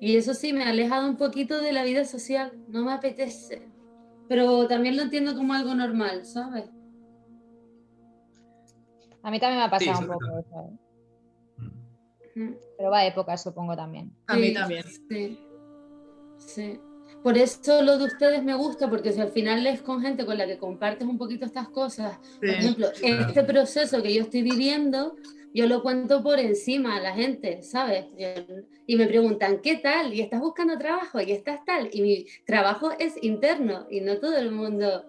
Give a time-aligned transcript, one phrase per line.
[0.00, 3.68] Y eso sí, me ha alejado un poquito de la vida social, no me apetece.
[4.28, 6.70] Pero también lo entiendo como algo normal, ¿sabes?
[9.22, 10.70] A mí también me ha pasado un poco eso.
[10.70, 12.40] ¿eh?
[12.40, 12.54] Mm.
[12.76, 14.14] Pero va a épocas, supongo también.
[14.26, 14.84] A mí también.
[15.08, 15.38] Sí.
[16.38, 16.80] Sí.
[17.22, 20.38] Por eso lo de ustedes me gusta, porque si al final es con gente con
[20.38, 25.16] la que compartes un poquito estas cosas, por ejemplo, este proceso que yo estoy viviendo,
[25.52, 28.04] yo lo cuento por encima a la gente, ¿sabes?
[28.86, 30.14] Y me preguntan, ¿qué tal?
[30.14, 31.20] ¿Y estás buscando trabajo?
[31.20, 31.88] ¿Y estás tal?
[31.92, 35.04] Y mi trabajo es interno y no todo el mundo...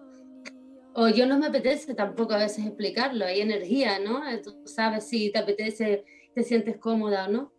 [0.92, 4.22] O yo no me apetece tampoco a veces explicarlo, hay energía, ¿no?
[4.42, 7.52] Tú sabes si te apetece, te sientes cómoda o no.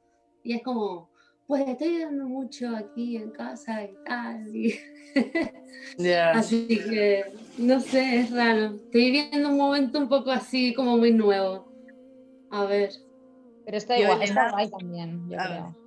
[0.44, 1.11] Y es como,
[1.52, 4.56] pues estoy dando mucho aquí en casa y tal.
[4.56, 4.74] Y
[6.34, 7.26] Así que,
[7.58, 8.76] no sé, es raro.
[8.86, 11.70] Estoy viviendo un momento un poco así como muy nuevo.
[12.52, 12.92] A ver.
[13.66, 15.78] Pero está igual, está guay también, yo creo.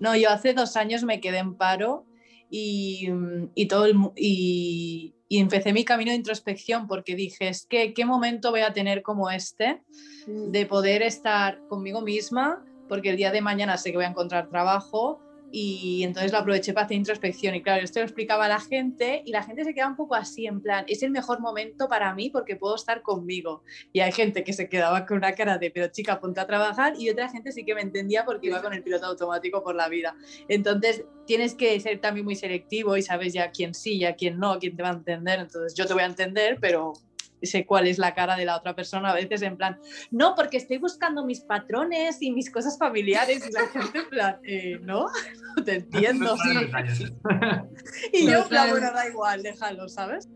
[0.00, 2.04] No, yo hace dos años me quedé en paro
[2.50, 3.08] y,
[3.54, 8.04] y todo el, y, y, empecé mi camino de introspección porque dije, es que qué
[8.04, 9.84] momento voy a tener como este
[10.26, 10.50] mm.
[10.50, 14.48] de poder estar conmigo misma porque el día de mañana sé que voy a encontrar
[14.48, 15.20] trabajo
[15.50, 17.54] y entonces lo aproveché para hacer introspección.
[17.54, 20.14] Y claro, esto lo explicaba a la gente y la gente se queda un poco
[20.14, 23.62] así en plan, es el mejor momento para mí porque puedo estar conmigo
[23.92, 26.94] y hay gente que se quedaba con una cara de pero chica, ponte a trabajar
[26.98, 29.88] y otra gente sí que me entendía porque iba con el piloto automático por la
[29.88, 30.16] vida.
[30.48, 34.58] Entonces tienes que ser también muy selectivo y sabes ya quién sí, ya quién no,
[34.58, 36.92] quién te va a entender, entonces yo te voy a entender, pero
[37.42, 39.78] sé cuál es la cara de la otra persona a veces en plan,
[40.10, 44.38] no, porque estoy buscando mis patrones y mis cosas familiares y la gente en plan,
[44.44, 45.06] eh, no,
[45.56, 46.36] no te entiendo.
[48.12, 50.28] y yo, la bueno, da igual, déjalo, ¿sabes?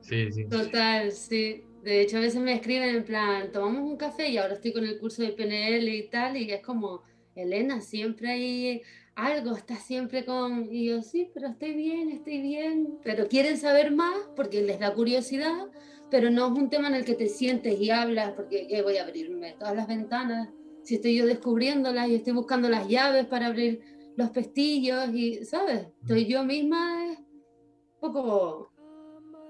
[0.00, 0.48] Sí, sí.
[0.48, 1.64] Total, sí.
[1.82, 4.84] De hecho, a veces me escriben en plan, tomamos un café y ahora estoy con
[4.84, 7.02] el curso de PNL y tal, y es como,
[7.34, 8.82] Elena, siempre hay
[9.14, 10.72] algo, estás siempre con...
[10.72, 14.92] Y yo, sí, pero estoy bien, estoy bien, pero quieren saber más porque les da
[14.94, 15.66] curiosidad
[16.10, 18.96] pero no es un tema en el que te sientes y hablas, porque ¿qué voy
[18.96, 20.48] a abrirme todas las ventanas,
[20.82, 23.80] si estoy yo descubriéndolas y estoy buscando las llaves para abrir
[24.16, 25.88] los pestillos y, ¿sabes?
[26.00, 28.72] Estoy yo misma es un poco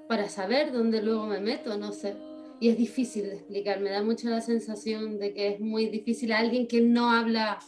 [0.09, 2.16] para saber dónde luego me meto, no sé.
[2.59, 6.33] Y es difícil de explicar, me da mucho la sensación de que es muy difícil
[6.33, 7.59] a alguien que no habla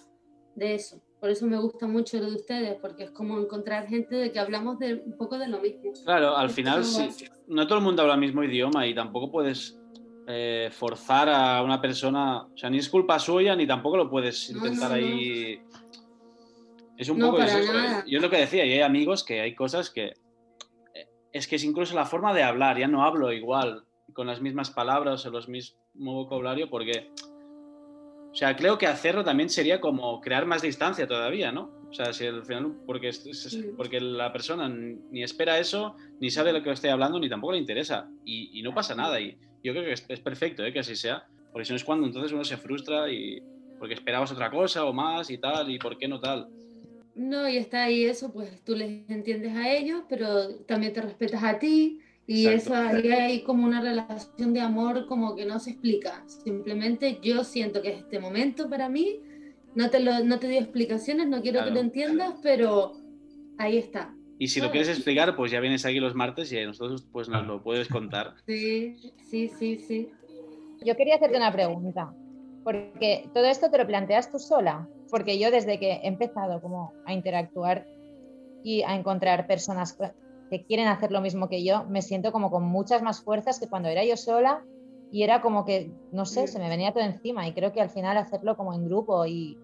[0.55, 1.03] de eso.
[1.21, 4.39] Por eso me gusta mucho lo de ustedes, porque es como encontrar gente de que
[4.39, 5.93] hablamos de un poco de lo mismo.
[6.05, 7.09] Claro, al final sí,
[7.49, 9.79] no todo el mundo habla el mismo idioma y tampoco puedes
[10.29, 14.51] eh, forzar a una persona, o sea, ni es culpa suya ni tampoco lo puedes
[14.51, 15.61] intentar ahí.
[16.97, 17.59] Es un poco eso.
[18.07, 20.15] Yo lo que decía, y hay amigos que hay cosas que
[20.95, 24.41] eh, es que es incluso la forma de hablar, ya no hablo igual con las
[24.41, 27.11] mismas palabras o los mismo vocabulario porque
[28.31, 31.73] o sea, creo que hacerlo también sería como crear más distancia todavía, ¿no?
[31.91, 33.11] O sea, si al final, porque,
[33.77, 37.55] porque la persona ni espera eso, ni sabe de lo que estoy hablando, ni tampoco
[37.55, 38.11] le interesa.
[38.25, 39.19] Y, no pasa nada.
[39.21, 40.73] Y yo creo que es, perfecto ¿eh?
[40.73, 41.27] que así sea.
[41.51, 43.43] Porque si no es cuando entonces uno se frustra y
[43.79, 46.49] porque esperabas otra cosa o más y tal, y por qué no tal.
[47.15, 51.43] No, y está ahí eso, pues tú les entiendes a ellos, pero también te respetas
[51.43, 52.01] a ti
[52.31, 56.23] y eso ahí hay como una relación de amor como que no se explica.
[56.27, 59.21] Simplemente yo siento que es este momento para mí.
[59.75, 62.93] No te, lo, no te doy explicaciones, no quiero que lo entiendas, pero
[63.57, 64.15] ahí está.
[64.39, 67.47] Y si lo quieres explicar, pues ya vienes aquí los martes y nosotros pues nos
[67.47, 68.35] lo puedes contar.
[68.47, 68.97] Sí,
[69.31, 70.11] sí, sí, sí.
[70.85, 72.13] Yo quería hacerte una pregunta,
[72.63, 76.93] porque todo esto te lo planteas tú sola, porque yo desde que he empezado como
[77.07, 77.87] a interactuar
[78.63, 79.97] y a encontrar personas
[80.51, 83.69] que quieren hacer lo mismo que yo, me siento como con muchas más fuerzas que
[83.69, 84.65] cuando era yo sola
[85.11, 87.91] y era como que, no sé, se me venía todo encima y creo que al
[87.91, 89.59] final hacerlo como en grupo y,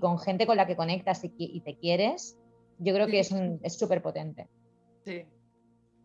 [0.00, 2.36] con gente con la que conectas y, te quieres,
[2.78, 4.48] yo creo que es súper potente.
[5.04, 5.24] Sí,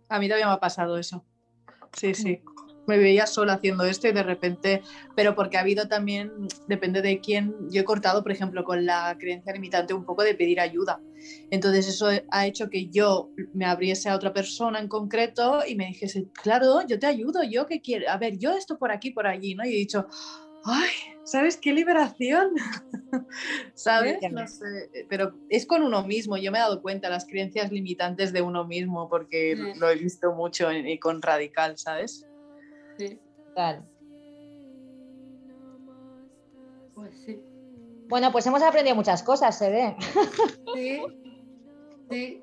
[0.10, 1.26] a mí también me ha pasado eso.
[1.92, 2.42] Sí, sí
[2.88, 4.82] me veía sola haciendo esto y de repente,
[5.16, 6.32] pero porque ha habido también,
[6.68, 10.36] depende de quién, yo he cortado, por ejemplo, con la creencia limitante un poco de
[10.36, 11.02] pedir ayuda.
[11.52, 15.88] Entonces eso ha hecho que yo me abriese a otra persona en concreto y me
[15.88, 19.28] dijese, claro, yo te ayudo, yo qué quiero, a ver, yo esto por aquí, por
[19.28, 19.66] allí, ¿no?
[19.66, 20.08] Y he dicho,
[20.66, 20.90] ay,
[21.24, 22.54] ¿sabes qué liberación?
[23.74, 24.18] ¿Sabes?
[24.32, 28.34] No sé, pero es con uno mismo, yo me he dado cuenta, las creencias limitantes
[28.34, 32.28] de uno mismo, porque lo he visto mucho y con Radical, ¿sabes?
[32.98, 33.20] Sí.
[36.94, 37.42] Pues sí.
[38.08, 39.96] Bueno, pues hemos aprendido muchas cosas, se ve.
[40.76, 41.02] Sí.
[42.10, 42.43] Sí.